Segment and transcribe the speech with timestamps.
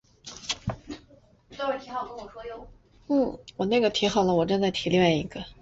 [0.01, 0.01] 他们的孩子最初被
[1.55, 1.85] 带到城市
[2.27, 2.51] 福利院。